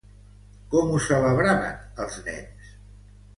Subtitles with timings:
[0.71, 2.73] Com ho celebraven els nens?